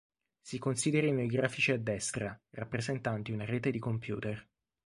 [0.41, 4.43] Si considerino i grafici a destra, rappresentanti una rete di computer.